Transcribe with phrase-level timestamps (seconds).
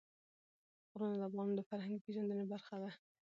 [0.91, 2.91] غرونه د افغانانو د فرهنګي پیژندنې برخه ده.